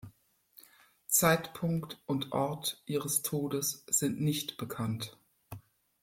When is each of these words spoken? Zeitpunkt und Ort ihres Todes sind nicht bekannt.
Zeitpunkt 1.05 2.01
und 2.07 2.31
Ort 2.31 2.81
ihres 2.87 3.21
Todes 3.21 3.83
sind 3.87 4.19
nicht 4.19 4.57
bekannt. 4.57 5.15